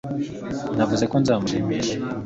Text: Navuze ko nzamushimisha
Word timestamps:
Navuze 0.77 1.05
ko 1.11 1.15
nzamushimisha 1.21 1.95